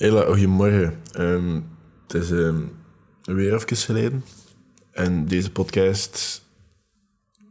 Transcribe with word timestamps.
Hela, 0.00 0.24
goedemorgen. 0.24 1.00
Ehm, 1.12 1.60
het 2.02 2.22
is 2.22 2.30
ehm, 2.30 2.60
weer 3.22 3.54
even 3.54 3.76
geleden. 3.76 4.24
En 4.90 5.26
deze 5.26 5.50
podcast 5.50 6.44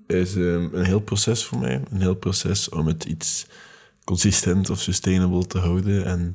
is 0.07 0.35
ehm, 0.35 0.67
een 0.74 0.85
heel 0.85 1.00
proces 1.00 1.46
voor 1.46 1.59
mij. 1.59 1.83
Een 1.90 2.01
heel 2.01 2.16
proces 2.16 2.70
om 2.70 2.88
het 2.88 3.04
iets 3.04 3.48
consistent 4.04 4.70
of 4.70 4.80
sustainable 4.80 5.48
te 5.48 5.58
houden. 5.58 6.06
En 6.06 6.33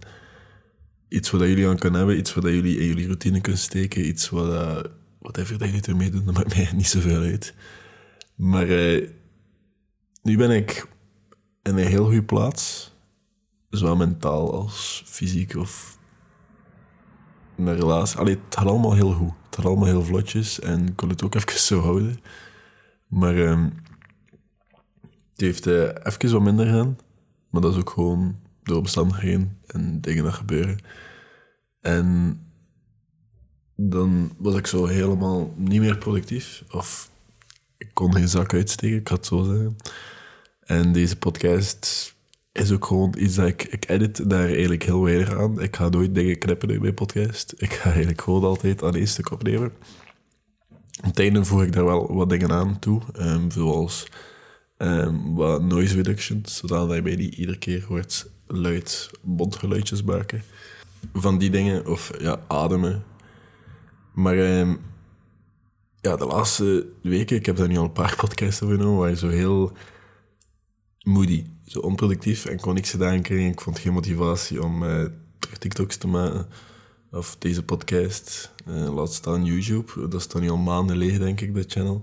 iets 1.09 1.31
wat 1.31 1.41
jullie 1.41 1.69
aan 1.69 1.79
kunnen 1.79 1.99
hebben, 1.99 2.19
iets 2.19 2.35
wat 2.35 2.45
jullie 2.45 2.79
in 2.79 2.87
jullie 2.87 3.07
routine 3.07 3.41
kunnen 3.41 3.61
steken. 3.61 4.07
Iets 4.07 4.29
wat, 4.29 4.53
uh, 4.53 4.81
whatever 5.19 5.59
dat 5.59 5.69
jullie 5.69 5.87
ermee 5.87 6.11
doen, 6.11 6.25
dat 6.27 6.35
maakt 6.35 6.55
mij 6.57 6.71
niet 6.75 6.89
zoveel 6.89 7.21
uit. 7.21 7.55
Maar 8.35 8.67
uh, 8.67 9.09
nu 10.23 10.37
ben 10.37 10.51
ik 10.51 10.87
in 11.63 11.79
een 11.79 11.87
heel 11.87 12.05
goede 12.05 12.25
plaats. 12.25 12.93
Zowel 13.71 13.97
mentaal 13.97 14.55
als 14.55 15.03
fysiek 15.07 15.57
of 15.57 16.03
mijn 17.57 17.77
relatie. 17.77 18.19
Allee, 18.19 18.39
het 18.45 18.57
gaat 18.57 18.67
allemaal 18.67 18.95
heel 18.95 19.13
goed. 19.13 19.33
Het 19.47 19.55
gaat 19.57 19.65
allemaal 19.65 19.85
heel 19.85 20.05
vlotjes 20.05 20.61
en 20.61 20.87
ik 20.87 20.97
kon 20.97 21.09
het 21.09 21.23
ook 21.23 21.35
even 21.35 21.59
zo 21.59 21.81
houden. 21.81 22.21
Maar 23.07 23.37
um, 23.37 23.83
het 25.33 25.41
heeft 25.41 25.67
uh, 25.67 25.83
even 25.83 26.33
wat 26.33 26.43
minder 26.43 26.67
gaan. 26.67 26.99
Maar 27.51 27.61
dat 27.63 27.73
is 27.73 27.79
ook 27.79 27.91
gewoon 27.91 28.37
door 28.63 28.77
omstandigheden 28.77 29.59
en 29.67 30.01
dingen 30.01 30.25
dat 30.25 30.35
gebeuren. 30.35 30.79
En 31.81 32.39
dan 33.77 34.33
was 34.39 34.55
ik 34.55 34.67
zo 34.67 34.87
helemaal 34.87 35.55
niet 35.57 35.81
meer 35.81 35.99
productief. 35.99 36.65
Of 36.71 37.11
ik 37.77 37.91
kon 37.93 38.15
geen 38.15 38.29
zak 38.29 38.55
uitsteken, 38.55 38.97
ik 38.97 39.09
ga 39.09 39.15
het 39.15 39.27
zo 39.27 39.43
zeggen. 39.43 39.77
En 40.61 40.93
deze 40.93 41.17
podcast 41.17 42.15
is 42.63 42.73
ook 42.73 42.85
gewoon 42.85 43.15
iets 43.19 43.35
dat 43.35 43.47
ik... 43.47 43.63
Ik 43.63 43.89
edit 43.89 44.31
daar 44.31 44.49
eigenlijk 44.49 44.83
heel 44.83 45.03
weinig 45.03 45.35
aan. 45.35 45.61
Ik 45.61 45.77
ga 45.77 45.89
nooit 45.89 46.15
dingen 46.15 46.39
knippen 46.39 46.69
in 46.69 46.81
mijn 46.81 46.95
podcast. 46.95 47.55
Ik 47.57 47.73
ga 47.73 47.85
eigenlijk 47.85 48.21
gewoon 48.21 48.45
altijd 48.45 48.83
aan 48.83 48.95
één 48.95 49.09
stuk 49.09 49.31
opnemen. 49.31 49.73
Op 51.05 51.17
het 51.17 51.47
voeg 51.47 51.63
ik 51.63 51.73
daar 51.73 51.85
wel 51.85 52.15
wat 52.15 52.29
dingen 52.29 52.53
aan 52.53 52.79
toe. 52.79 53.03
Um, 53.19 53.51
zoals 53.51 54.07
um, 54.79 55.35
wat 55.35 55.63
noise 55.63 55.95
reduction, 55.95 56.43
zodat 56.45 56.95
je 56.95 57.03
mij 57.03 57.17
niet 57.17 57.35
iedere 57.35 57.59
keer 57.59 57.85
hoort 57.89 58.31
luid 58.47 59.11
mondgeluidjes 59.23 60.03
maken. 60.03 60.43
Van 61.13 61.39
die 61.39 61.51
dingen. 61.51 61.87
Of 61.87 62.11
ja, 62.19 62.41
ademen. 62.49 63.05
Maar 64.13 64.59
um, 64.59 64.81
ja, 66.01 66.17
de 66.17 66.27
laatste 66.27 66.87
weken, 67.03 67.37
ik 67.37 67.47
heb 67.47 67.57
daar 67.57 67.69
nu 67.69 67.77
al 67.77 67.85
een 67.85 67.93
paar 67.93 68.17
podcasts 68.17 68.63
over 68.63 68.77
genomen, 68.77 68.99
waar 68.99 69.11
je 69.11 69.17
zo 69.17 69.29
heel 69.29 69.73
moody, 71.03 71.45
zo 71.75 71.81
onproductief 71.81 72.45
en 72.45 72.61
kon 72.61 72.75
niks 72.75 72.91
gedaan 72.91 73.23
krijgen. 73.23 73.51
Ik 73.51 73.61
vond 73.61 73.79
geen 73.79 73.93
motivatie 73.93 74.63
om 74.63 74.83
uh, 74.83 75.05
TikToks 75.59 75.97
te 75.97 76.07
maken. 76.07 76.47
Of 77.11 77.37
deze 77.39 77.63
podcast. 77.63 78.53
Uh, 78.69 78.95
laat 78.95 79.13
staan 79.13 79.45
YouTube. 79.45 80.09
Dat 80.09 80.29
dan 80.33 80.43
nu 80.43 80.51
al 80.51 80.57
maanden 80.57 80.97
leeg, 80.97 81.19
denk 81.19 81.41
ik, 81.41 81.55
dat 81.55 81.73
channel. 81.73 82.03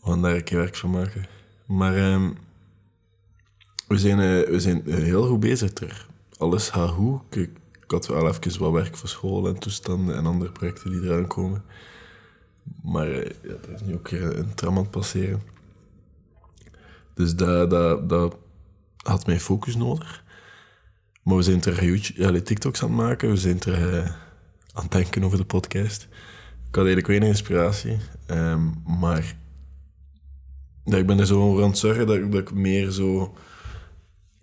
We 0.00 0.10
gaan 0.10 0.22
daar 0.22 0.34
een 0.34 0.44
keer 0.44 0.58
werk 0.58 0.76
van 0.76 0.90
maken. 0.90 1.26
Maar 1.66 2.12
um, 2.12 2.36
we 3.88 3.98
zijn, 3.98 4.18
uh, 4.18 4.48
we 4.48 4.60
zijn 4.60 4.82
heel 4.86 5.26
goed 5.26 5.40
bezig 5.40 5.74
er. 5.74 6.06
Alles 6.38 6.68
gaat 6.68 6.90
goed. 6.90 7.36
Ik, 7.36 7.50
had 7.86 8.06
wel 8.06 8.28
even 8.28 8.60
wat 8.60 8.72
werk 8.72 8.96
voor 8.96 9.08
school 9.08 9.48
en 9.48 9.58
toestanden 9.58 10.16
en 10.16 10.26
andere 10.26 10.52
projecten 10.52 10.90
die 10.90 11.02
eraan 11.02 11.26
komen. 11.26 11.64
Maar 12.82 13.08
ja, 13.08 13.22
er 13.42 13.72
is 13.74 13.80
nu 13.82 13.94
ook 13.94 14.10
een 14.10 14.54
tram 14.54 14.76
aan 14.76 14.82
het 14.82 14.90
passeren. 14.90 15.42
Dus 17.14 17.34
dat, 17.34 17.70
dat, 17.70 18.08
dat 18.08 18.36
had 19.02 19.26
mijn 19.26 19.40
focus 19.40 19.76
nodig. 19.76 20.24
Maar 21.22 21.36
we 21.36 21.42
zijn 21.42 21.60
terug 21.60 21.80
YouTube, 21.80 22.42
TikToks 22.42 22.82
aan 22.82 22.88
het 22.88 22.98
maken. 22.98 23.30
We 23.30 23.36
zijn 23.36 23.58
terug 23.58 23.78
uh, 23.78 24.12
aan 24.72 24.82
het 24.82 24.92
denken 24.92 25.24
over 25.24 25.38
de 25.38 25.44
podcast. 25.44 26.02
Ik 26.68 26.76
had 26.76 26.84
eigenlijk 26.84 27.06
weinig 27.06 27.28
inspiratie. 27.28 27.98
Um, 28.26 28.82
maar 29.00 29.36
ja, 30.84 30.96
ik 30.96 31.06
ben 31.06 31.18
er 31.18 31.26
zo 31.26 31.42
over 31.42 31.62
aan 31.62 31.68
het 31.68 31.78
zorgen 31.78 32.06
dat, 32.06 32.40
ik 32.40 32.52
meer 32.52 32.90
zo... 32.90 33.34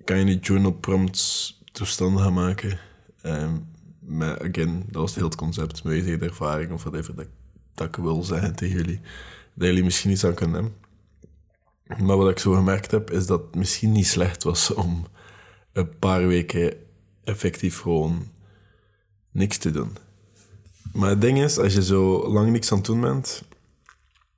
Kan 0.04 0.18
je 0.18 0.24
niet 0.24 0.46
journal 0.46 0.72
prompts 0.72 1.56
toestanden 1.72 2.24
gaan 2.24 2.34
maken. 2.34 2.80
Um, 3.24 3.68
maar 4.00 4.40
again, 4.40 4.84
dat 4.86 5.02
was 5.02 5.16
heel 5.16 5.24
het 5.24 5.36
concept. 5.36 5.84
Mijn 5.84 6.22
ervaring 6.22 6.72
of 6.72 6.84
whatever 6.84 7.16
dat, 7.16 7.28
dat 7.74 7.88
ik 7.88 7.96
wil 7.96 8.24
zeggen 8.24 8.56
tegen 8.56 8.76
jullie. 8.78 9.00
Dat 9.54 9.68
jullie 9.68 9.84
misschien 9.84 10.12
iets 10.12 10.26
aan 10.26 10.34
kunnen 10.34 10.56
hebben. 10.56 10.87
Maar 11.88 12.18
wat 12.18 12.30
ik 12.30 12.40
zo 12.40 12.54
gemerkt 12.54 12.92
heb, 12.92 13.12
is 13.12 13.26
dat 13.26 13.42
het 13.42 13.56
misschien 13.56 13.92
niet 13.92 14.08
slecht 14.08 14.44
was 14.44 14.74
om 14.74 15.06
een 15.74 15.98
paar 16.00 16.28
weken 16.28 16.74
effectief 17.24 17.80
gewoon 17.80 18.28
niks 19.32 19.58
te 19.58 19.72
doen. 19.72 19.98
Maar 20.94 21.10
het 21.10 21.22
ding 21.22 21.38
is, 21.40 21.58
als 21.58 21.74
je 21.74 21.84
zo 21.84 22.32
lang 22.32 22.52
niks 22.52 22.72
aan 22.72 22.78
het 22.78 22.88
doen 22.88 23.02
bent... 23.02 23.44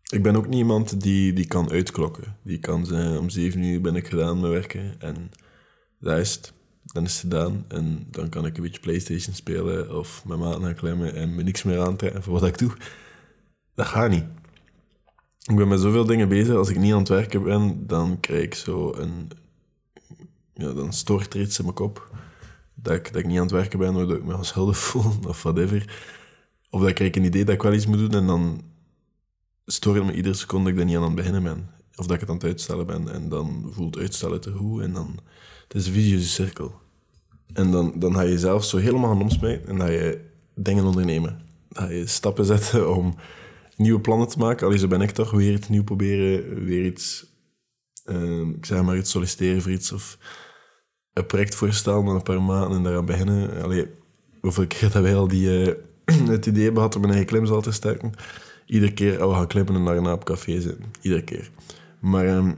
Ik 0.09 0.23
ben 0.23 0.35
ook 0.35 0.47
niet 0.47 0.57
iemand 0.57 1.01
die, 1.01 1.33
die 1.33 1.47
kan 1.47 1.71
uitklokken. 1.71 2.37
Die 2.43 2.59
kan 2.59 2.85
zeggen, 2.85 3.19
om 3.19 3.29
zeven 3.29 3.63
uur 3.63 3.81
ben 3.81 3.95
ik 3.95 4.07
gedaan 4.07 4.39
met 4.39 4.49
werken 4.49 5.01
en 5.01 5.31
het. 5.99 6.53
Dan 6.83 7.03
is 7.03 7.11
het 7.11 7.21
gedaan 7.21 7.65
en 7.67 8.07
dan 8.11 8.29
kan 8.29 8.45
ik 8.45 8.57
een 8.57 8.63
beetje 8.63 8.79
Playstation 8.79 9.35
spelen 9.35 9.97
of 9.97 10.25
mijn 10.25 10.39
maat 10.39 10.61
gaan 10.61 10.75
klemmen 10.75 11.15
en 11.15 11.35
me 11.35 11.43
niks 11.43 11.63
meer 11.63 11.79
aantrekken 11.79 12.23
voor 12.23 12.33
wat 12.33 12.47
ik 12.47 12.57
doe. 12.57 12.71
Dat 13.75 13.85
gaat 13.85 14.09
niet. 14.09 14.25
Ik 15.45 15.55
ben 15.55 15.67
met 15.67 15.79
zoveel 15.79 16.05
dingen 16.05 16.29
bezig. 16.29 16.55
Als 16.55 16.69
ik 16.69 16.79
niet 16.79 16.93
aan 16.93 16.99
het 16.99 17.07
werken 17.07 17.43
ben, 17.43 17.87
dan 17.87 18.19
krijg 18.19 18.43
ik 18.43 18.55
zo 18.55 18.93
een... 18.93 19.31
Ja, 20.53 20.73
dan 20.73 20.93
stort 20.93 21.33
er 21.33 21.41
iets 21.41 21.57
in 21.57 21.63
mijn 21.63 21.75
kop. 21.75 22.15
Dat 22.73 22.95
ik, 22.95 23.13
dat 23.13 23.21
ik 23.21 23.27
niet 23.27 23.37
aan 23.37 23.43
het 23.43 23.51
werken 23.51 23.79
ben, 23.79 23.93
waardoor 23.93 24.17
ik 24.17 24.23
me 24.23 24.43
schuldig 24.43 24.77
voel, 24.87 25.13
of 25.27 25.43
whatever. 25.43 25.99
Of 26.69 26.81
dat 26.81 26.99
ik 26.99 27.15
een 27.15 27.23
idee 27.23 27.45
dat 27.45 27.55
ik 27.55 27.61
wel 27.61 27.73
iets 27.73 27.85
moet 27.85 27.97
doen 27.97 28.13
en 28.13 28.27
dan 28.27 28.61
stoort 29.65 29.97
het 29.97 30.05
me 30.05 30.13
iedere 30.13 30.35
seconde 30.35 30.63
dat 30.63 30.73
ik 30.73 30.79
er 30.79 30.85
niet 30.85 30.97
aan 30.97 31.03
het 31.03 31.15
beginnen 31.15 31.43
ben. 31.43 31.69
Of 31.95 32.05
dat 32.05 32.15
ik 32.15 32.19
het 32.19 32.29
aan 32.29 32.35
het 32.35 32.43
uitstellen 32.43 32.85
ben 32.85 33.13
en 33.13 33.29
dan 33.29 33.69
voelt 33.71 33.97
uitstellen 33.97 34.41
te 34.41 34.51
goed 34.51 34.81
en 34.81 34.93
dan... 34.93 35.19
Het 35.67 35.77
is 35.77 35.87
een 35.87 35.93
vicieuze 35.93 36.27
cirkel. 36.27 36.79
En 37.53 37.71
dan, 37.71 37.93
dan 37.95 38.13
ga 38.13 38.21
je 38.21 38.29
jezelf 38.29 38.63
zo 38.63 38.77
helemaal 38.77 39.09
gaan 39.09 39.21
omsmijten 39.21 39.69
en 39.69 39.79
ga 39.79 39.85
je 39.85 40.21
dingen 40.55 40.85
ondernemen. 40.85 41.41
Dan 41.69 41.83
ga 41.83 41.89
je 41.89 42.07
stappen 42.07 42.45
zetten 42.45 42.95
om 42.95 43.15
nieuwe 43.79 43.99
plannen 43.99 44.27
te 44.27 44.37
maken. 44.37 44.65
Allee, 44.65 44.79
zo 44.79 44.87
ben 44.87 45.01
ik 45.01 45.11
toch 45.11 45.31
weer 45.31 45.53
iets 45.53 45.69
nieuw 45.69 45.83
proberen, 45.83 46.63
weer 46.63 46.85
iets, 46.85 47.25
uh, 48.05 48.39
ik 48.39 48.65
zeg 48.65 48.83
maar 48.83 48.97
iets 48.97 49.11
solliciteren 49.11 49.61
voor 49.61 49.71
iets 49.71 49.91
of 49.91 50.17
een 51.13 51.25
project 51.25 51.55
voorstellen 51.55 52.05
na 52.05 52.11
een 52.11 52.23
paar 52.23 52.41
maanden 52.41 52.77
en 52.77 52.83
daaraan 52.83 53.05
beginnen. 53.05 53.63
Allee, 53.63 53.87
hoeveel 54.41 54.67
keer 54.67 54.91
dat 54.91 55.01
wij 55.01 55.15
al 55.15 55.27
die, 55.27 55.67
uh, 55.67 55.73
het 56.35 56.45
idee 56.45 56.63
hebben 56.63 56.81
gehad 56.81 56.95
om 56.95 57.03
een 57.03 57.09
eigen 57.09 57.27
klimzaal 57.27 57.61
te 57.61 57.71
starten. 57.71 58.11
Iedere 58.65 58.93
keer, 58.93 59.23
oh, 59.23 59.29
we 59.29 59.35
gaan 59.35 59.47
klimmen 59.47 59.75
en 59.75 59.85
daarna 59.85 60.13
op 60.13 60.25
café 60.25 60.61
zitten. 60.61 60.85
Iedere 61.01 61.23
keer. 61.23 61.49
Maar 61.99 62.27
um, 62.27 62.57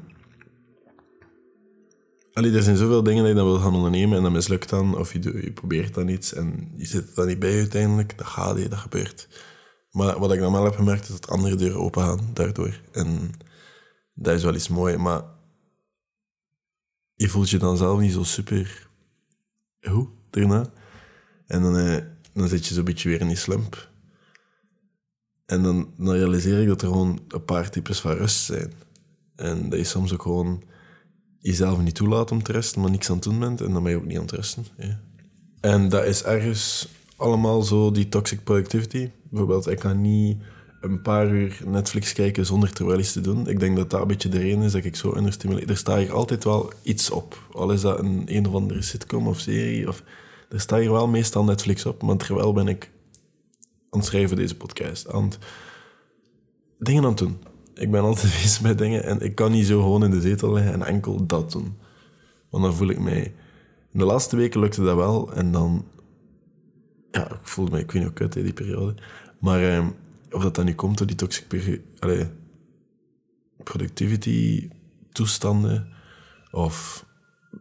allee, 2.34 2.56
er 2.56 2.64
zijn 2.64 2.78
zoveel 2.78 3.04
dingen 3.04 3.24
die 3.24 3.34
je 3.34 3.40
dan 3.40 3.48
wil 3.48 3.60
gaan 3.60 3.76
ondernemen 3.76 4.18
en 4.18 4.24
dat 4.24 4.32
mislukt 4.32 4.70
dan. 4.70 4.98
Of 4.98 5.14
je, 5.14 5.20
je 5.20 5.52
probeert 5.52 5.94
dan 5.94 6.08
iets 6.08 6.34
en 6.34 6.72
je 6.76 6.86
zit 6.86 7.10
er 7.10 7.16
dan 7.16 7.28
niet 7.28 7.40
bij 7.40 7.58
uiteindelijk. 7.58 8.18
Dat 8.18 8.28
gaat, 8.28 8.70
dat 8.70 8.80
gebeurt. 8.80 9.28
Maar 9.92 10.20
wat 10.20 10.34
ik 10.34 10.40
dan 10.40 10.52
wel 10.52 10.64
heb 10.64 10.76
gemerkt, 10.76 11.04
is 11.04 11.10
dat 11.10 11.28
andere 11.28 11.56
deuren 11.56 11.80
open 11.80 12.04
gaan 12.04 12.30
daardoor. 12.34 12.82
En 12.92 13.32
dat 14.14 14.36
is 14.36 14.44
wel 14.44 14.56
iets 14.56 14.68
mooi, 14.68 14.98
maar 14.98 15.24
je 17.16 17.30
voelt 17.30 17.50
je 17.50 17.58
dan 17.58 17.78
zelf 17.78 18.00
niet 18.00 18.14
zo 18.14 18.24
super 18.24 18.88
goed 19.82 20.10
daarna. 20.30 20.66
En 21.48 21.62
dan, 21.62 21.78
eh, 21.78 21.98
dan 22.34 22.48
zit 22.48 22.66
je 22.66 22.74
zo'n 22.74 22.84
beetje 22.84 23.10
weer 23.10 23.22
in 23.22 23.28
die 23.28 23.38
slump. 23.38 23.90
En 25.46 25.64
dan, 25.64 25.94
realiseer 25.98 26.62
ik 26.62 26.68
dat 26.68 26.82
er 26.82 26.88
gewoon 26.88 27.20
een 27.28 27.46
paar 27.46 27.70
types 27.70 28.00
van 28.00 28.12
rust 28.12 28.44
zijn. 28.44 28.74
En 29.36 29.70
dat 29.70 29.80
je 29.80 29.86
soms 29.86 30.14
ook 30.14 30.22
gewoon 30.22 30.64
jezelf 31.40 31.80
niet 31.80 31.96
toelaat 31.96 32.32
om 32.32 32.44
te 32.44 32.52
rusten, 32.52 32.82
maar 32.82 32.92
niks 32.92 33.10
aan 33.10 33.16
het 33.16 33.24
doen 33.24 33.40
bent. 33.40 33.62
En 33.62 33.74
dan 33.74 33.84
ben 33.84 33.92
je 33.92 33.98
ook 33.98 34.06
niet 34.06 34.18
aan 34.18 34.24
het 34.24 34.32
rusten. 34.32 34.66
Ja. 34.78 35.00
En 35.60 35.90
dat 35.90 36.06
is 36.06 36.24
ergens 36.24 36.88
allemaal 37.16 37.62
zo 37.62 37.92
die 37.92 38.10
toxic 38.10 38.44
productivity. 38.44 39.10
Bijvoorbeeld, 39.32 39.68
ik 39.68 39.80
kan 39.80 40.02
niet 40.02 40.38
een 40.82 41.02
paar 41.02 41.28
uur 41.28 41.62
Netflix 41.66 42.14
kijken 42.14 42.46
zonder 42.46 42.72
er 42.78 42.86
wel 42.86 43.00
iets 43.00 43.14
te 43.14 43.22
doen. 43.22 43.48
Ik 43.48 43.60
denk 43.60 43.76
dat 43.76 43.90
dat 43.90 44.02
een 44.02 44.08
beetje 44.08 44.30
de 44.30 44.38
reden 44.38 44.62
is 44.62 44.72
dat 44.72 44.84
ik 44.84 44.96
zo 44.96 45.16
understimuleer. 45.16 45.70
Er 45.70 45.78
staat 45.78 45.98
hier 45.98 46.14
altijd 46.14 46.44
wel 46.44 46.72
iets 46.84 47.10
op. 47.10 47.44
Al 47.52 47.72
is 47.72 47.82
dat 47.82 48.00
een 48.00 48.24
een 48.26 48.48
of 48.48 48.54
andere 48.54 48.82
sitcom 48.82 49.28
of 49.28 49.40
serie. 49.40 49.88
Of, 49.88 50.04
er 50.50 50.60
staat 50.60 50.80
hier 50.80 50.92
wel 50.92 51.08
meestal 51.08 51.44
Netflix 51.44 51.86
op. 51.86 52.02
Maar 52.02 52.18
terwijl 52.18 52.54
ben 52.54 52.68
ik 52.68 52.92
aan 53.90 54.00
het 54.00 54.08
schrijven 54.08 54.36
deze 54.36 54.58
podcast. 54.58 55.12
Aan 55.12 55.32
dingen 56.80 57.04
aan 57.04 57.10
het 57.10 57.18
doen. 57.18 57.38
Ik 57.74 57.92
ben 57.92 58.02
altijd 58.02 58.34
bezig 58.42 58.62
met 58.62 58.78
dingen 58.78 59.04
en 59.04 59.22
ik 59.22 59.36
kan 59.36 59.52
niet 59.52 59.66
zo 59.66 59.82
gewoon 59.82 60.04
in 60.04 60.12
de 60.12 60.22
zetel 60.22 60.54
liggen 60.54 60.74
en 60.74 60.84
enkel 60.84 61.26
dat 61.26 61.52
doen. 61.52 61.78
Want 62.50 62.64
dan 62.64 62.74
voel 62.74 62.90
ik 62.90 63.00
mij... 63.00 63.34
In 63.92 64.00
de 64.00 64.06
laatste 64.06 64.36
weken 64.36 64.60
lukte 64.60 64.84
dat 64.84 64.96
wel 64.96 65.34
en 65.34 65.52
dan 65.52 65.86
voelde 67.52 67.72
me, 67.72 67.80
ik 67.80 67.92
weet 67.92 68.02
niet 68.02 68.12
ook 68.12 68.22
uit 68.22 68.34
die 68.34 68.54
periode. 68.54 68.96
Maar 69.40 69.64
eh, 69.64 69.88
of 70.32 70.44
dat 70.44 70.56
dan 70.56 70.66
nu 70.66 70.74
komt 70.74 70.98
door 70.98 71.08
die 71.08 71.16
toxic 71.16 71.46
productivity 73.64 74.70
toestanden, 75.12 75.88
of 76.52 77.06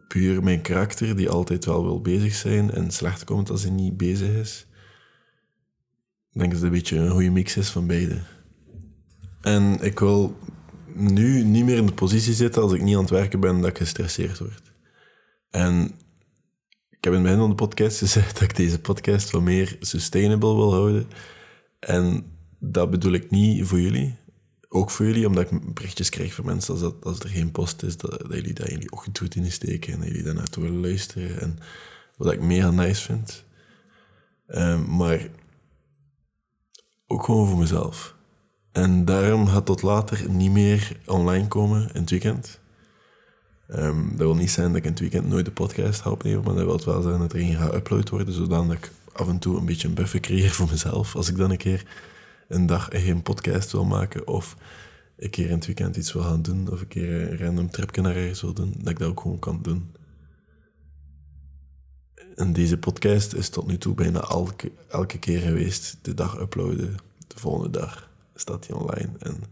puur 0.07 0.43
mijn 0.43 0.61
karakter, 0.61 1.15
die 1.15 1.29
altijd 1.29 1.65
wel 1.65 1.83
wil 1.83 2.01
bezig 2.01 2.33
zijn 2.33 2.71
en 2.71 2.91
slecht 2.91 3.23
komt 3.23 3.49
als 3.49 3.61
hij 3.61 3.71
niet 3.71 3.97
bezig 3.97 4.29
is. 4.29 4.67
Ik 6.31 6.39
denk 6.39 6.51
dat 6.51 6.61
het 6.61 6.69
een 6.71 6.77
beetje 6.77 6.97
een 6.97 7.11
goede 7.11 7.29
mix 7.29 7.57
is 7.57 7.69
van 7.69 7.87
beide. 7.87 8.21
En 9.41 9.79
ik 9.81 9.99
wil 9.99 10.37
nu 10.93 11.43
niet 11.43 11.65
meer 11.65 11.77
in 11.77 11.85
de 11.85 11.93
positie 11.93 12.33
zitten 12.33 12.61
als 12.61 12.73
ik 12.73 12.81
niet 12.81 12.95
aan 12.95 13.01
het 13.01 13.09
werken 13.09 13.39
ben 13.39 13.61
dat 13.61 13.69
ik 13.69 13.77
gestresseerd 13.77 14.39
word. 14.39 14.73
En 15.49 15.91
ik 17.01 17.07
heb 17.07 17.15
in 17.15 17.25
het 17.25 17.29
begin 17.29 17.47
van 17.47 17.57
de 17.57 17.65
podcast 17.65 17.97
gezegd 17.97 18.33
dat 18.33 18.41
ik 18.41 18.55
deze 18.55 18.79
podcast 18.79 19.31
wat 19.31 19.41
meer 19.41 19.77
sustainable 19.79 20.55
wil 20.55 20.73
houden. 20.73 21.07
En 21.79 22.25
dat 22.59 22.89
bedoel 22.89 23.11
ik 23.11 23.29
niet 23.29 23.65
voor 23.65 23.79
jullie. 23.79 24.15
Ook 24.69 24.91
voor 24.91 25.05
jullie, 25.05 25.27
omdat 25.27 25.51
ik 25.51 25.73
berichtjes 25.73 26.09
krijg 26.09 26.33
van 26.33 26.45
mensen 26.45 26.73
als, 26.73 26.81
dat, 26.81 26.95
als 27.03 27.19
er 27.19 27.29
geen 27.29 27.51
post 27.51 27.83
is, 27.83 27.97
dat, 27.97 28.09
dat 28.11 28.33
jullie 28.33 28.53
daar 28.53 28.69
jullie 28.69 28.91
ochtend 28.91 29.35
in 29.35 29.51
steken 29.51 29.93
en 29.93 29.99
dat 29.99 30.07
jullie 30.07 30.23
daar 30.23 30.33
naartoe 30.33 30.63
willen 30.63 30.79
luisteren. 30.79 31.39
En 31.39 31.57
wat 32.17 32.33
ik 32.33 32.41
mega 32.41 32.71
nice 32.71 33.01
vind. 33.01 33.43
Um, 34.47 34.95
maar 34.95 35.27
ook 37.07 37.23
gewoon 37.23 37.47
voor 37.47 37.57
mezelf. 37.57 38.15
En 38.71 39.05
daarom 39.05 39.47
gaat 39.47 39.65
tot 39.65 39.81
later 39.81 40.29
niet 40.29 40.51
meer 40.51 40.97
online 41.05 41.47
komen 41.47 41.81
in 41.93 42.01
het 42.01 42.09
weekend. 42.09 42.60
Um, 43.75 44.09
dat 44.09 44.17
wil 44.17 44.35
niet 44.35 44.51
zijn 44.51 44.67
dat 44.67 44.75
ik 44.75 44.83
in 44.83 44.89
het 44.89 44.99
weekend 44.99 45.27
nooit 45.27 45.45
de 45.45 45.51
podcast 45.51 46.01
ga 46.01 46.11
opnemen, 46.11 46.43
maar 46.43 46.53
dat 46.53 46.83
wil 46.83 46.93
wel 46.93 47.01
zijn 47.01 47.19
dat 47.19 47.33
er 47.33 47.39
een 47.39 47.55
gaat 47.55 47.73
upload 47.73 48.09
worden, 48.09 48.33
zodat 48.33 48.71
ik 48.71 48.91
af 49.11 49.27
en 49.27 49.39
toe 49.39 49.57
een 49.57 49.65
beetje 49.65 49.87
een 49.87 49.93
buffer 49.93 50.19
creëer 50.19 50.49
voor 50.49 50.67
mezelf. 50.69 51.15
Als 51.15 51.29
ik 51.29 51.37
dan 51.37 51.51
een 51.51 51.57
keer 51.57 51.85
een 52.47 52.65
dag 52.65 52.87
geen 52.91 53.21
podcast 53.21 53.71
wil 53.71 53.85
maken, 53.85 54.27
of 54.27 54.55
een 55.17 55.29
keer 55.29 55.45
in 55.45 55.55
het 55.55 55.65
weekend 55.65 55.95
iets 55.95 56.13
wil 56.13 56.21
gaan 56.21 56.41
doen, 56.41 56.71
of 56.71 56.81
een 56.81 56.87
keer 56.87 57.31
een 57.31 57.37
random 57.37 57.69
tripje 57.69 58.01
naar 58.01 58.15
ergens 58.15 58.41
wil 58.41 58.53
doen, 58.53 58.73
dat 58.77 58.89
ik 58.89 58.99
dat 58.99 59.09
ook 59.09 59.19
gewoon 59.21 59.39
kan 59.39 59.59
doen. 59.61 59.91
En 62.35 62.53
deze 62.53 62.77
podcast 62.77 63.33
is 63.33 63.49
tot 63.49 63.67
nu 63.67 63.77
toe 63.77 63.95
bijna 63.95 64.21
elke, 64.21 64.71
elke 64.87 65.19
keer 65.19 65.39
geweest. 65.39 65.97
De 66.01 66.13
dag 66.13 66.39
uploaden, 66.39 66.95
de 67.27 67.39
volgende 67.39 67.69
dag 67.69 68.09
staat 68.35 68.67
hij 68.67 68.75
online. 68.75 69.11
En 69.19 69.43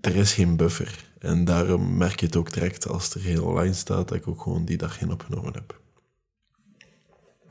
er 0.00 0.16
is 0.16 0.34
geen 0.34 0.56
buffer. 0.56 1.06
En 1.18 1.44
daarom 1.44 1.96
merk 1.96 2.20
je 2.20 2.26
het 2.26 2.36
ook 2.36 2.52
direct 2.52 2.88
als 2.88 3.14
er 3.14 3.20
geen 3.20 3.42
online 3.42 3.74
staat, 3.74 4.08
dat 4.08 4.18
ik 4.18 4.28
ook 4.28 4.42
gewoon 4.42 4.64
die 4.64 4.76
dag 4.76 4.98
geen 4.98 5.12
opgenomen 5.12 5.52
heb. 5.52 5.80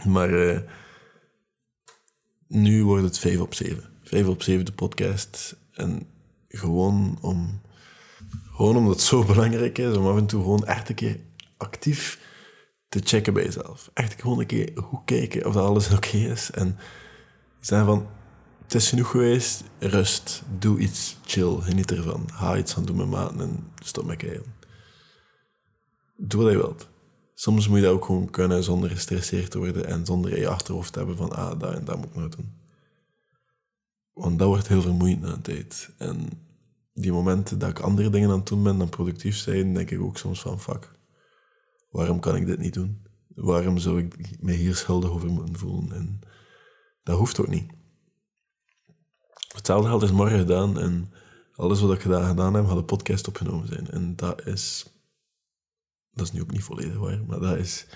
Maar 0.05 0.29
uh, 0.29 0.59
nu 2.47 2.83
wordt 2.83 3.03
het 3.03 3.19
5 3.19 3.39
op 3.39 3.53
7. 3.53 3.83
5 4.03 4.27
op 4.27 4.41
7 4.41 4.65
de 4.65 4.71
podcast. 4.71 5.55
En 5.71 6.07
gewoon 6.47 7.17
om 7.21 7.61
gewoon 8.51 8.75
omdat 8.75 8.93
het 8.93 9.01
zo 9.01 9.23
belangrijk 9.33 9.77
is 9.77 9.95
om 9.95 10.07
af 10.07 10.17
en 10.17 10.25
toe 10.27 10.41
gewoon 10.41 10.65
echt 10.65 10.89
een 10.89 10.95
keer 10.95 11.19
actief 11.57 12.19
te 12.89 13.00
checken 13.03 13.33
bij 13.33 13.43
jezelf. 13.43 13.89
Echt 13.93 14.21
gewoon 14.21 14.39
een 14.39 14.45
keer 14.45 14.71
goed 14.75 15.01
kijken 15.05 15.45
of 15.45 15.53
dat 15.53 15.63
alles 15.63 15.91
oké 15.95 16.17
is. 16.17 16.51
En 16.51 16.77
zijn 17.59 17.85
van, 17.85 18.07
het 18.67 18.75
is 18.75 18.89
genoeg 18.89 19.09
geweest, 19.09 19.63
rust, 19.79 20.43
doe 20.59 20.79
iets 20.79 21.17
chill, 21.25 21.59
geniet 21.59 21.91
ervan. 21.91 22.29
Ga 22.31 22.57
iets 22.57 22.75
aan 22.75 22.85
doen 22.85 22.95
met 22.95 23.07
maten 23.07 23.39
en 23.39 23.71
stop 23.83 24.05
met 24.05 24.17
kijken. 24.17 24.55
Doe 26.17 26.43
wat 26.43 26.51
je 26.51 26.57
wilt. 26.57 26.87
Soms 27.33 27.67
moet 27.67 27.77
je 27.77 27.83
dat 27.83 27.93
ook 27.93 28.05
gewoon 28.05 28.29
kunnen 28.29 28.63
zonder 28.63 28.89
gestresseerd 28.89 29.51
te 29.51 29.57
worden 29.57 29.85
en 29.85 30.05
zonder 30.05 30.39
je 30.39 30.47
achterhoofd 30.47 30.93
te 30.93 30.97
hebben 30.97 31.17
van, 31.17 31.31
ah, 31.31 31.59
dat 31.59 31.73
en 31.73 31.85
dat 31.85 31.97
moet 31.97 32.05
ik 32.05 32.15
nou 32.15 32.29
doen. 32.29 32.53
Want 34.13 34.39
dat 34.39 34.47
wordt 34.47 34.67
heel 34.67 34.81
vermoeiend 34.81 35.21
na 35.21 35.33
een 35.33 35.41
tijd. 35.41 35.89
En 35.97 36.29
die 36.93 37.11
momenten 37.11 37.59
dat 37.59 37.69
ik 37.69 37.79
andere 37.79 38.09
dingen 38.09 38.29
aan 38.29 38.37
het 38.37 38.47
doen 38.47 38.63
ben 38.63 38.77
dan 38.77 38.89
productief 38.89 39.37
zijn, 39.37 39.73
denk 39.73 39.91
ik 39.91 40.01
ook 40.01 40.17
soms 40.17 40.41
van, 40.41 40.59
fuck, 40.59 40.91
waarom 41.89 42.19
kan 42.19 42.35
ik 42.35 42.45
dit 42.45 42.59
niet 42.59 42.73
doen? 42.73 43.05
Waarom 43.27 43.77
zou 43.77 43.99
ik 43.99 44.41
me 44.41 44.51
hier 44.51 44.75
schuldig 44.75 45.09
over 45.09 45.29
moeten 45.29 45.57
voelen? 45.57 45.91
En 45.91 46.19
dat 47.03 47.17
hoeft 47.17 47.39
ook 47.39 47.47
niet. 47.47 47.76
Hetzelfde 49.57 49.88
geld 49.88 50.04
is 50.04 50.12
morgen 50.12 50.39
gedaan 50.39 50.80
en 50.80 51.13
alles 51.56 51.80
wat 51.80 51.94
ik 51.94 52.01
gedaan, 52.01 52.27
gedaan 52.27 52.54
heb, 52.54 52.65
had 52.65 52.77
een 52.77 52.86
podcast 52.86 53.27
opgenomen 53.27 53.68
zijn. 53.68 53.89
En 53.89 54.15
dat 54.15 54.45
is... 54.45 54.86
Dat 56.12 56.25
is 56.25 56.31
nu 56.31 56.42
ook 56.42 56.51
niet 56.51 56.63
volledig 56.63 56.98
waar, 56.98 57.24
maar 57.24 57.39
dat 57.39 57.57
is... 57.57 57.88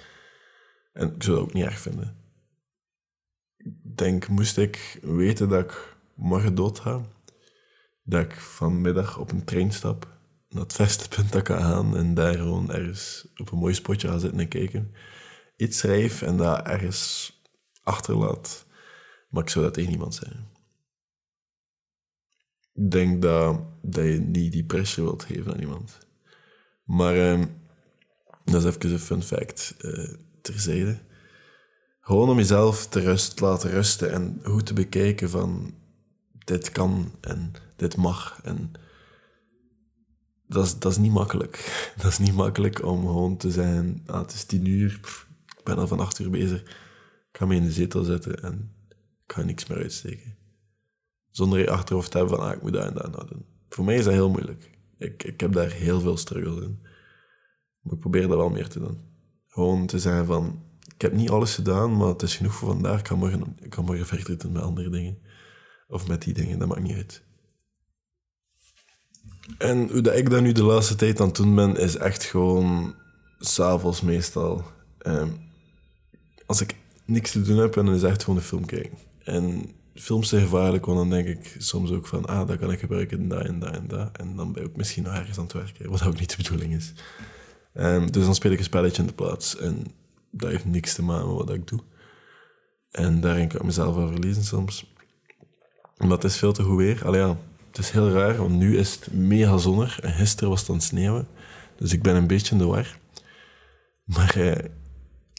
En 0.94 1.16
ik 1.16 1.24
zou 1.24 1.38
dat 1.38 1.46
ook 1.46 1.54
niet 1.54 1.66
erg 1.66 1.80
vinden. 1.80 2.16
Ik 3.58 3.98
denk, 3.98 4.28
moest 4.28 4.58
ik 4.58 5.00
weten 5.02 5.50
dat 5.50 5.63
ik 5.63 5.96
morgen 6.16 6.56
dood 6.56 6.80
ga, 6.80 7.02
dat 8.04 8.22
ik 8.22 8.34
vanmiddag 8.34 9.18
op 9.18 9.31
een 9.31 9.46
trein 9.46 9.72
stap 9.72 10.07
naar 10.50 10.64
het 10.64 10.74
vestepunt 10.74 11.31
dat 11.31 11.42
ik 11.42 11.48
ga 11.48 11.60
gaan 11.60 11.98
en 11.98 12.14
daar 12.14 12.36
gewoon 12.36 12.72
ergens 12.72 13.28
op 13.36 13.52
een 13.52 13.57
mooi 13.57 13.74
spotje 13.74 14.07
ga 14.07 14.18
zitten 14.18 14.40
en 14.40 14.48
kijken. 14.48 14.94
Iets 15.56 15.78
schrijf 15.78 16.22
en 16.22 16.38
dat 16.38 16.68
ergens 16.68 17.34
achterlaat. 17.84 18.66
Maar 19.30 19.44
ik 19.44 19.50
zou 19.50 19.66
dat 19.66 19.74
tegen 19.74 19.90
niemand 19.90 20.16
zeggen. 20.16 20.52
Ik 22.73 22.91
denk 22.91 23.21
dat, 23.21 23.62
dat 23.81 24.03
je 24.03 24.19
niet 24.19 24.51
die 24.51 24.63
pressure 24.63 25.07
wilt 25.07 25.23
geven 25.23 25.53
aan 25.53 25.59
iemand. 25.59 25.97
Maar 26.83 27.15
uh, 27.15 27.45
dat 28.44 28.65
is 28.65 28.75
even 28.75 28.91
een 28.91 29.00
fun 29.00 29.23
fact 29.23 29.75
uh, 29.81 30.13
terzijde. 30.41 31.00
Gewoon 32.01 32.29
om 32.29 32.38
jezelf 32.38 32.88
te 32.88 33.00
rust, 33.00 33.39
laten 33.39 33.69
rusten 33.69 34.12
en 34.12 34.39
goed 34.44 34.65
te 34.65 34.73
bekijken 34.73 35.29
van 35.29 35.73
dit 36.44 36.71
kan 36.71 37.12
en 37.21 37.53
dit 37.75 37.95
mag. 37.95 38.39
En 38.44 38.71
dat 40.47 40.65
is, 40.65 40.79
dat 40.79 40.91
is 40.91 40.97
niet 40.97 41.12
makkelijk. 41.12 41.56
Dat 42.01 42.12
is 42.12 42.18
niet 42.18 42.33
makkelijk 42.33 42.85
om 42.85 43.06
gewoon 43.06 43.38
te 43.38 43.51
zijn, 43.51 44.03
ah, 44.06 44.21
het 44.21 44.33
is 44.33 44.44
tien 44.44 44.65
uur, 44.65 45.00
ik 45.57 45.63
ben 45.63 45.77
al 45.77 45.88
van 45.88 46.00
acht 46.00 46.19
uur 46.19 46.29
bezig. 46.29 46.62
Ik 46.62 47.38
ga 47.38 47.45
me 47.45 47.56
in 47.56 47.63
de 47.63 47.71
zetel 47.71 48.03
zetten 48.03 48.44
en 48.44 48.73
ik 49.25 49.33
ga 49.33 49.41
niks 49.41 49.65
meer 49.68 49.77
uitsteken. 49.77 50.35
Zonder 51.31 51.60
je 51.60 51.69
achterhoofd 51.69 52.12
te 52.12 52.18
hebben 52.18 52.38
van, 52.38 52.45
ah, 52.45 52.54
ik 52.54 52.62
moet 52.62 52.74
dat 52.74 52.86
en 52.86 52.94
dat 52.94 53.04
en 53.04 53.12
dat 53.12 53.28
doen. 53.28 53.45
Voor 53.69 53.86
mij 53.86 53.95
is 53.95 54.04
dat 54.04 54.13
heel 54.13 54.30
moeilijk. 54.30 54.78
Ik, 54.98 55.24
ik 55.24 55.39
heb 55.39 55.54
daar 55.54 55.72
heel 55.72 56.00
veel 56.00 56.18
struggle 56.18 56.63
in. 56.63 56.80
Maar 57.81 57.94
ik 57.94 58.00
probeer 58.00 58.28
dat 58.28 58.38
wel 58.38 58.50
meer 58.50 58.68
te 58.68 58.80
doen. 58.80 59.00
Gewoon 59.48 59.86
te 59.86 60.00
zeggen 60.00 60.25
van, 60.25 60.63
ik 60.95 61.01
heb 61.01 61.13
niet 61.13 61.30
alles 61.30 61.56
gedaan, 61.56 61.98
maar 61.98 62.07
het 62.07 62.22
is 62.22 62.36
genoeg 62.36 62.54
voor 62.54 62.68
vandaag. 62.68 62.98
Ik 62.98 63.04
kan 63.04 63.18
morgen, 63.18 63.57
kan 63.69 63.86
morgen 63.86 64.06
verder 64.06 64.38
doen 64.38 64.51
met 64.51 64.62
andere 64.62 64.89
dingen. 64.89 65.18
Of 65.88 66.07
met 66.07 66.22
die 66.22 66.33
dingen, 66.33 66.60
dat 66.60 66.68
maakt 66.68 66.81
niet 66.81 66.95
uit. 66.95 67.24
En 69.57 69.89
hoe 69.89 70.01
dat 70.01 70.16
ik 70.16 70.30
dat 70.30 70.42
nu 70.42 70.51
de 70.51 70.63
laatste 70.63 70.95
tijd 70.95 71.19
aan 71.19 71.28
het 71.28 71.36
doen 71.36 71.56
ben, 71.56 71.75
is 71.75 71.95
echt 71.95 72.24
gewoon 72.24 72.95
s'avonds 73.39 74.01
meestal. 74.01 74.63
Um, 75.07 75.50
als 76.45 76.62
ik 76.62 76.75
niks 77.06 77.31
te 77.31 77.42
doen 77.42 77.57
heb, 77.57 77.74
dan 77.74 77.94
is 77.94 78.04
echt 78.04 78.24
gewoon 78.24 78.39
een 78.39 78.45
film 78.45 78.66
kijken. 78.66 78.97
En 79.23 79.71
films 80.02 80.30
zijn 80.30 80.42
gevaarlijk, 80.42 80.86
want 80.86 80.98
dan 80.98 81.10
denk 81.10 81.28
ik 81.28 81.56
soms 81.58 81.92
ook 81.92 82.08
van, 82.08 82.26
ah, 82.26 82.48
dat 82.48 82.60
kan 82.60 82.72
ik 82.72 82.80
gebruiken, 82.80 83.28
dat 83.28 83.46
en 83.46 83.60
dat 83.60 83.76
en 83.76 83.88
dat. 83.88 84.18
En 84.18 84.36
dan 84.36 84.54
ben 84.54 84.64
ik 84.64 84.76
misschien 84.76 85.04
nog 85.04 85.14
ergens 85.14 85.38
aan 85.38 85.44
het 85.44 85.54
werken, 85.54 85.90
wat 85.90 86.06
ook 86.06 86.20
niet 86.20 86.30
de 86.30 86.44
bedoeling 86.44 86.74
is. 86.76 86.94
Um, 87.74 88.12
dus 88.12 88.26
dan 88.26 88.36
speel 88.36 88.52
ik 88.52 88.58
een 88.58 88.64
spelletje 88.64 89.02
in 89.02 89.08
de 89.08 89.14
plaats. 89.14 89.58
En 89.58 89.86
dat 90.31 90.50
heeft 90.50 90.66
niks 90.66 90.94
te 90.94 91.04
maken 91.04 91.28
met 91.28 91.38
wat 91.38 91.56
ik 91.56 91.68
doe. 91.68 91.80
En 92.92 93.22
daarin 93.22 93.48
kan 93.48 93.60
ik 93.60 93.66
mezelf 93.66 93.96
wel 93.96 94.08
verliezen 94.08 94.44
soms. 94.44 94.94
Maar 95.98 96.10
het 96.10 96.24
is 96.24 96.38
veel 96.38 96.54
te 96.54 96.64
goed 96.64 96.78
weer. 96.78 97.06
Allee, 97.06 97.22
ja, 97.22 97.38
het 97.68 97.78
is 97.78 97.90
heel 97.90 98.10
raar, 98.10 98.38
want 98.38 98.52
nu 98.52 98.78
is 98.78 98.96
het 98.96 99.14
mega 99.14 99.58
zonnig. 99.58 100.00
En 100.00 100.14
gisteren 100.14 100.50
was 100.50 100.60
het 100.60 100.70
aan 100.70 100.76
het 100.76 100.84
sneeuwen. 100.84 101.28
Dus 101.76 101.94
ik 101.94 102.02
ben 102.02 102.16
een 102.16 102.28
beetje 102.28 102.52
in 102.52 102.58
de 102.58 102.66
war. 102.66 102.98
Maar 104.04 104.36
eh, 104.36 104.66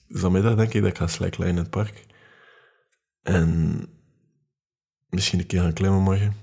vanmiddag 0.09 0.55
denk 0.55 0.73
ik 0.73 0.81
dat 0.81 0.91
ik 0.91 0.99
ga 0.99 1.07
slackline 1.07 1.51
in 1.51 1.57
het 1.57 1.71
park. 1.71 2.07
En 3.23 3.87
misschien 5.13 5.39
een 5.39 5.47
keer 5.47 5.61
gaan 5.61 5.73
klimmen 5.73 6.03
morgen. 6.03 6.35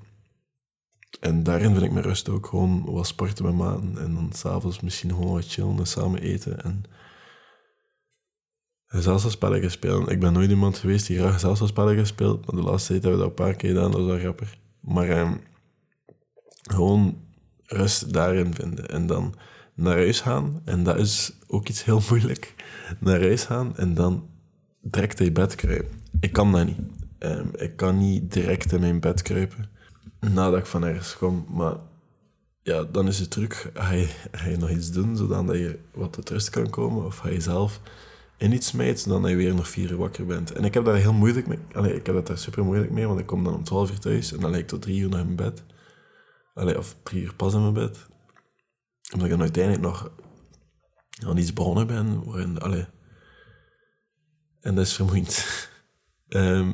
En 1.19 1.43
daarin 1.43 1.71
vind 1.71 1.83
ik 1.83 1.91
mijn 1.91 2.05
rust 2.05 2.29
ook. 2.29 2.45
Gewoon 2.45 2.85
wat 2.85 3.07
sporten 3.07 3.45
met 3.45 3.53
maten. 3.53 3.97
En 3.97 4.13
dan 4.13 4.31
s'avonds 4.33 4.79
misschien 4.79 5.09
gewoon 5.09 5.33
wat 5.33 5.47
chillen 5.47 5.77
en 5.77 5.87
samen 5.87 6.21
eten. 6.21 6.63
En 6.63 6.83
spelletjes 9.31 9.73
spelen. 9.73 10.07
Ik 10.07 10.19
ben 10.19 10.33
nooit 10.33 10.49
iemand 10.49 10.77
geweest 10.77 11.07
die 11.07 11.17
graag 11.17 11.57
spelletjes 11.67 12.07
speelt. 12.07 12.45
Maar 12.45 12.61
de 12.61 12.69
laatste 12.69 12.91
tijd 12.91 13.03
hebben 13.03 13.21
we 13.21 13.27
dat 13.27 13.37
een 13.37 13.45
paar 13.45 13.55
keer 13.55 13.69
gedaan. 13.69 13.91
Dat 13.91 14.01
is 14.01 14.07
wel 14.07 14.19
grappig. 14.19 14.55
Maar 14.79 15.09
eh, 15.09 15.31
gewoon 16.61 17.17
rust 17.63 18.13
daarin 18.13 18.53
vinden. 18.53 18.89
En 18.89 19.07
dan 19.07 19.35
naar 19.73 19.95
huis 19.95 20.21
gaan. 20.21 20.61
En 20.65 20.83
dat 20.83 20.97
is 20.97 21.33
ook 21.47 21.67
iets 21.67 21.83
heel 21.83 22.01
moeilijk. 22.09 22.55
Naar 22.99 23.21
huis 23.21 23.43
gaan 23.43 23.77
en 23.77 23.93
dan 23.93 24.29
direct 24.81 25.19
in 25.19 25.33
bed 25.33 25.55
kruipen. 25.55 25.99
Ik 26.19 26.33
kan 26.33 26.51
dat 26.51 26.65
niet. 26.65 26.98
Um, 27.19 27.49
ik 27.55 27.75
kan 27.75 27.97
niet 27.97 28.33
direct 28.33 28.71
in 28.71 28.79
mijn 28.79 28.99
bed 28.99 29.21
kruipen 29.21 29.69
nadat 30.19 30.59
ik 30.59 30.65
van 30.65 30.83
ergens 30.83 31.17
kom. 31.17 31.45
Maar 31.49 31.75
ja, 32.61 32.83
dan 32.83 33.07
is 33.07 33.19
het 33.19 33.31
truc. 33.31 33.71
Ga 33.73 33.91
je, 33.91 34.57
nog 34.59 34.69
iets 34.69 34.91
doen 34.91 35.17
zodat 35.17 35.55
je 35.55 35.79
wat 35.93 36.13
tot 36.13 36.29
rust 36.29 36.49
kan 36.49 36.69
komen? 36.69 37.05
Of 37.05 37.17
ga 37.17 37.29
je 37.29 37.41
zelf 37.41 37.81
in 38.37 38.51
iets 38.51 38.67
smijt 38.67 38.99
zodat 38.99 39.29
je 39.29 39.35
weer 39.35 39.55
nog 39.55 39.67
vier 39.67 39.91
uur 39.91 39.97
wakker 39.97 40.25
bent? 40.25 40.51
En 40.51 40.63
ik 40.63 40.73
heb 40.73 40.85
daar 40.85 40.95
heel 40.95 41.13
moeilijk 41.13 41.47
mee. 41.47 41.59
Allee, 41.73 41.95
ik 41.95 42.05
heb 42.05 42.15
dat 42.15 42.27
daar 42.27 42.37
super 42.37 42.65
moeilijk 42.65 42.91
mee, 42.91 43.07
want 43.07 43.19
ik 43.19 43.25
kom 43.25 43.43
dan 43.43 43.53
om 43.53 43.63
twaalf 43.63 43.91
uur 43.91 43.99
thuis 43.99 44.33
en 44.33 44.39
dan 44.39 44.51
lig 44.51 44.59
ik 44.59 44.67
tot 44.67 44.81
drie 44.81 44.99
uur 44.99 45.09
naar 45.09 45.23
mijn 45.23 45.35
bed. 45.35 45.63
Allee, 46.53 46.77
of 46.77 46.95
drie 47.03 47.21
uur 47.21 47.35
pas 47.35 47.53
in 47.53 47.61
mijn 47.61 47.73
bed. 47.73 48.07
Omdat 49.13 49.27
ik 49.27 49.33
dan 49.33 49.41
uiteindelijk 49.41 49.83
nog 49.83 50.11
aan 51.25 51.37
iets 51.37 51.53
begonnen 51.53 51.87
ben 51.87 52.23
waarin, 52.23 52.87
en 54.61 54.75
dat 54.75 54.85
is 54.85 54.93
vermoeiend. 54.93 55.45
Ehm, 56.29 56.73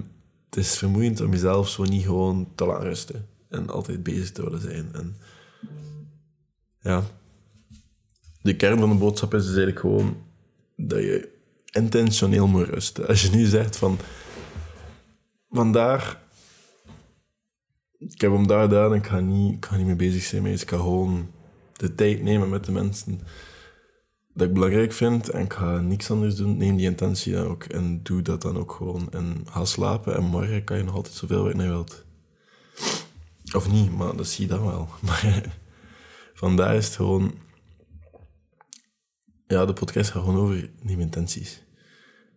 het 0.55 0.65
is 0.65 0.77
vermoeiend 0.77 1.21
om 1.21 1.31
jezelf 1.31 1.69
zo 1.69 1.83
niet 1.83 2.03
gewoon 2.03 2.47
te 2.55 2.65
laten 2.65 2.83
rusten 2.83 3.27
en 3.50 3.69
altijd 3.69 4.03
bezig 4.03 4.31
te 4.31 4.43
willen 4.43 4.62
zijn. 4.62 4.89
En 4.93 5.17
ja, 6.79 7.03
de 8.41 8.55
kern 8.55 8.79
van 8.79 8.89
de 8.89 8.95
boodschap 8.95 9.33
is 9.33 9.45
dus 9.45 9.55
eigenlijk 9.55 9.79
gewoon 9.79 10.17
dat 10.75 11.00
je 11.00 11.29
intentioneel 11.65 12.47
moet 12.47 12.67
rusten. 12.67 13.07
Als 13.07 13.21
je 13.21 13.29
nu 13.29 13.45
zegt 13.45 13.77
van 13.77 14.00
vandaar, 15.50 16.21
ik 17.97 18.21
heb 18.21 18.31
hem 18.31 18.47
daar 18.47 18.62
gedaan 18.62 18.93
ik 18.93 19.05
ga 19.05 19.19
niet, 19.19 19.53
ik 19.53 19.65
ga 19.65 19.75
niet 19.75 19.85
mee 19.85 19.95
bezig 19.95 20.24
zijn 20.24 20.41
met 20.41 20.62
Ik 20.62 20.69
ga 20.69 20.77
gewoon 20.77 21.31
de 21.74 21.95
tijd 21.95 22.21
nemen 22.21 22.50
met 22.50 22.65
de 22.65 22.71
mensen 22.71 23.21
dat 24.36 24.48
ik 24.48 24.54
belangrijk 24.54 24.94
vind 24.94 25.30
en 25.30 25.44
ik 25.44 25.54
ga 25.54 25.80
niks 25.80 26.12
anders 26.12 26.36
doen. 26.36 26.58
Neem 26.58 26.75
die 26.75 26.86
intentie 26.86 27.34
dan 27.34 27.48
ook 27.48 27.63
en 27.63 28.04
doe 28.04 28.22
dat 28.22 28.42
dan 28.42 28.58
ook 28.58 28.72
gewoon. 28.72 29.12
En 29.12 29.42
ga 29.46 29.65
slapen 29.65 30.15
en 30.15 30.24
morgen 30.24 30.63
kan 30.63 30.77
je 30.77 30.84
nog 30.84 30.96
altijd 30.96 31.15
zoveel 31.15 31.44
wat 31.44 31.51
je 31.51 31.58
wilt. 31.58 32.06
Of 33.54 33.72
niet, 33.72 33.96
maar 33.98 34.15
dat 34.15 34.27
zie 34.27 34.48
je 34.48 34.54
dan 34.54 34.65
wel. 34.65 34.88
Maar 35.06 35.58
vandaar 36.34 36.75
is 36.75 36.86
het 36.86 36.96
gewoon... 36.96 37.34
Ja, 39.48 39.65
de 39.65 39.74
podcast 39.74 40.10
gaat 40.10 40.24
gewoon 40.24 40.39
over 40.39 40.70
neem 40.82 41.00
intenties. 41.00 41.63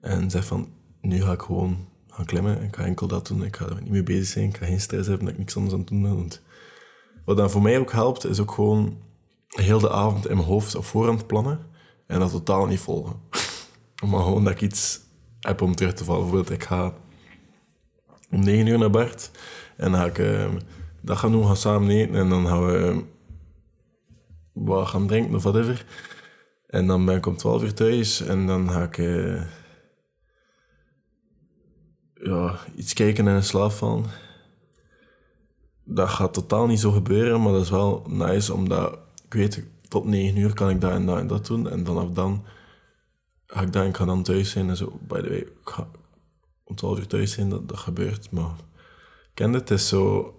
En 0.01 0.31
zeg 0.31 0.45
van, 0.45 0.73
nu 1.01 1.23
ga 1.23 1.33
ik 1.33 1.43
gewoon 1.43 1.89
gaan 2.09 2.25
klimmen 2.25 2.59
en 2.59 2.65
ik 2.65 2.77
ga 2.77 2.85
enkel 2.85 3.07
dat 3.07 3.27
doen. 3.27 3.45
Ik 3.45 3.57
ga 3.57 3.67
er 3.67 3.83
niet 3.83 3.91
mee 3.91 4.03
bezig 4.03 4.27
zijn, 4.27 4.49
ik 4.49 4.57
ga 4.57 4.67
geen 4.67 4.81
stress 4.81 5.09
hebben 5.09 5.25
dat 5.25 5.35
ik 5.35 5.41
niks 5.41 5.57
anders 5.57 5.75
aan 5.75 5.81
het 5.81 5.89
doen 5.89 6.03
ben. 6.03 6.17
Want 6.17 6.43
wat 7.25 7.37
dan 7.37 7.51
voor 7.51 7.63
mij 7.63 7.79
ook 7.79 7.93
helpt, 7.93 8.25
is 8.25 8.41
ook 8.41 8.53
gewoon 8.53 9.03
heel 9.49 9.81
de 9.81 9.91
avond 9.91 10.29
in 10.29 10.37
mijn 10.37 10.49
hoofd 10.49 10.75
op 10.75 10.85
voorhand 10.85 11.27
plannen 11.27 11.77
en 12.09 12.19
dat 12.19 12.31
totaal 12.31 12.67
niet 12.67 12.81
volgen. 12.81 13.21
maar 14.11 14.23
gewoon 14.23 14.45
dat 14.45 14.53
ik 14.53 14.61
iets 14.61 15.01
heb 15.41 15.61
om 15.63 15.75
terug 15.75 15.95
te 15.95 16.05
vallen. 16.05 16.21
Bijvoorbeeld, 16.21 16.61
ik 16.61 16.65
ga 16.65 16.95
om 18.31 18.45
negen 18.45 18.67
uur 18.67 18.79
naar 18.79 18.91
Bart 18.91 19.31
en 19.77 19.91
dan 19.91 20.01
ga 20.01 20.07
ik 20.07 20.19
uh, 20.19 20.47
dat 21.01 21.19
gaan 21.19 21.33
doen, 21.33 21.47
gaan 21.47 21.57
samen 21.57 21.91
eten 21.91 22.15
en 22.15 22.29
dan 22.29 22.47
gaan 22.47 22.67
we 22.67 22.79
uh, 22.79 22.99
wat 24.53 24.89
gaan 24.89 25.07
drinken 25.07 25.35
of 25.35 25.43
whatever. 25.43 25.85
En 26.67 26.87
dan 26.87 27.05
ben 27.05 27.17
ik 27.17 27.27
om 27.27 27.37
twaalf 27.37 27.63
uur 27.63 27.75
thuis 27.75 28.21
en 28.21 28.47
dan 28.47 28.71
ga 28.71 28.83
ik 28.83 28.99
uh, 28.99 29.43
ja, 32.15 32.59
iets 32.75 32.93
kijken 32.93 33.29
en 33.29 33.35
in 33.35 33.43
slaap 33.43 33.71
vallen. 33.71 34.05
Dat 35.85 36.09
gaat 36.09 36.35
totaal 36.35 36.67
niet 36.67 36.81
zo 36.81 36.91
gebeuren, 36.91 37.43
maar 37.43 37.53
dat 37.53 37.63
is 37.63 37.71
wel 37.71 38.07
nice 38.09 38.55
omdat 38.55 38.99
ik 39.25 39.33
weet, 39.33 39.65
tot 39.89 40.05
negen 40.05 40.37
uur 40.37 40.55
kan 40.55 40.71
ik 40.71 40.81
dat 40.81 40.93
en 40.93 41.07
dat 41.07 41.19
en 41.19 41.27
dat 41.27 41.47
doen. 41.47 41.71
En 41.71 41.87
vanaf 41.87 42.11
dan 42.11 42.45
ga 43.47 43.61
ik 43.61 43.73
dan, 43.73 43.87
ik 43.87 43.97
ga 43.97 44.05
dan 44.05 44.23
thuis 44.23 44.51
zijn 44.51 44.69
en 44.69 44.77
zo. 44.77 44.99
By 45.09 45.21
the 45.21 45.29
way, 45.29 45.39
ik 45.39 45.51
ga 45.63 45.89
om 46.65 46.75
twaalf 46.75 46.99
uur 46.99 47.07
thuis 47.07 47.33
zijn, 47.33 47.49
dat, 47.49 47.69
dat 47.69 47.79
gebeurt. 47.79 48.31
Maar 48.31 48.51
ken 49.35 49.53
het, 49.53 49.71
is 49.71 49.89
zo 49.89 50.35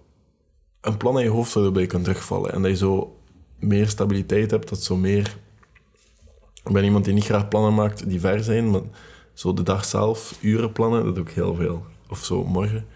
een 0.80 0.96
plan 0.96 1.18
in 1.18 1.24
je 1.24 1.30
hoofd 1.30 1.52
waarbij 1.52 1.82
je 1.82 1.88
kan 1.88 2.02
terugvallen. 2.02 2.52
En 2.52 2.62
dat 2.62 2.70
je 2.70 2.76
zo 2.76 3.20
meer 3.58 3.88
stabiliteit 3.88 4.50
hebt, 4.50 4.68
dat 4.68 4.82
zo 4.82 4.96
meer... 4.96 5.36
Ik 6.64 6.72
ben 6.72 6.84
iemand 6.84 7.04
die 7.04 7.14
niet 7.14 7.24
graag 7.24 7.48
plannen 7.48 7.74
maakt 7.74 8.08
die 8.08 8.20
ver 8.20 8.42
zijn, 8.42 8.70
maar 8.70 8.80
zo 9.32 9.54
de 9.54 9.62
dag 9.62 9.84
zelf, 9.84 10.38
uren 10.40 10.72
plannen, 10.72 11.04
dat 11.04 11.14
doe 11.14 11.24
ik 11.24 11.30
heel 11.30 11.54
veel. 11.54 11.84
Of 12.08 12.24
zo 12.24 12.44
morgen. 12.44 12.86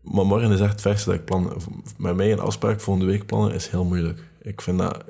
Maar 0.00 0.26
morgen 0.26 0.50
is 0.50 0.60
echt 0.60 0.72
het 0.72 0.80
verste 0.80 1.10
dat 1.10 1.18
ik 1.18 1.24
plan. 1.24 1.52
Met 1.98 2.16
mij 2.16 2.32
een 2.32 2.40
afspraak 2.40 2.80
volgende 2.80 3.10
week 3.10 3.26
plannen 3.26 3.54
is 3.54 3.68
heel 3.68 3.84
moeilijk. 3.84 4.30
Ik 4.42 4.60
vind 4.60 4.78
dat... 4.78 5.04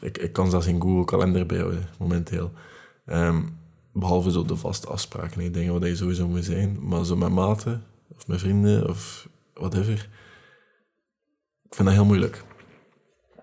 Ik, 0.00 0.18
ik, 0.18 0.32
kan 0.32 0.50
zelfs 0.50 0.66
in 0.66 0.80
Google 0.80 1.04
Kalender 1.04 1.46
bijhouden, 1.46 1.88
momenteel. 1.98 2.52
Um, 3.06 3.58
behalve 3.92 4.30
zo 4.30 4.44
de 4.44 4.56
vaste 4.56 4.86
afspraken, 4.86 5.38
die 5.38 5.50
dingen 5.50 5.80
waar 5.80 5.88
je 5.88 5.96
sowieso 5.96 6.28
moet 6.28 6.44
zijn. 6.44 6.88
Maar 6.88 7.04
zo 7.04 7.16
met 7.16 7.30
maten, 7.30 7.84
of 8.08 8.26
met 8.26 8.40
vrienden, 8.40 8.88
of 8.88 9.28
whatever. 9.54 10.08
Ik 11.62 11.74
vind 11.74 11.88
dat 11.88 11.96
heel 11.96 12.04
moeilijk. 12.04 12.44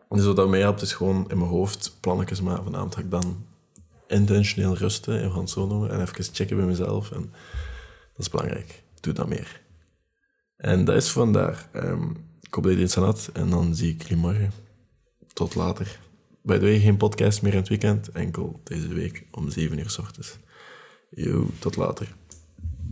Dus 0.10 0.26
wat 0.26 0.36
dat 0.36 0.50
mij 0.50 0.60
helpt, 0.60 0.82
is 0.82 0.94
gewoon 0.94 1.30
in 1.30 1.38
mijn 1.38 1.50
hoofd 1.50 1.98
plannetjes 2.00 2.42
maken. 2.42 2.64
Vanavond 2.64 2.96
ga 2.96 3.02
ik 3.02 3.12
dan 3.12 3.46
intentioneel 4.08 4.76
rusten, 4.76 5.22
en 5.22 5.32
gaan 5.32 5.48
zo 5.48 5.68
noemen, 5.68 5.90
en 5.90 6.02
even 6.02 6.24
checken 6.34 6.58
bij 6.58 6.66
mezelf. 6.66 7.12
En 7.12 7.22
dat 8.14 8.26
is 8.26 8.30
belangrijk. 8.30 8.84
Doe 9.00 9.14
dat 9.14 9.28
meer. 9.28 9.62
En 10.58 10.86
dat 10.86 10.96
is 10.96 11.12
vandaag. 11.12 11.68
Um, 11.74 12.30
ik 12.56 12.64
hoop 12.64 12.78
dat 12.78 13.06
je 13.26 13.32
en 13.32 13.50
dan 13.50 13.76
zie 13.76 13.94
ik 13.94 14.02
jullie 14.02 14.18
morgen. 14.18 14.52
Tot 15.34 15.56
later. 15.56 16.00
Bij 16.42 16.60
de 16.60 16.66
way, 16.66 16.80
geen 16.80 16.98
podcast 16.98 17.42
meer 17.42 17.52
in 17.52 17.58
het 17.58 17.68
weekend, 17.68 18.10
enkel 18.10 18.62
deze 18.64 18.88
week 18.88 19.26
om 19.32 19.50
7 19.50 19.80
uur 19.80 19.90
s 19.90 19.98
ochtends. 19.98 20.38
Yo, 21.10 21.48
tot 21.60 21.76
later. 21.76 22.16